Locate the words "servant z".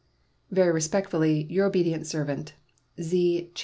2.07-3.51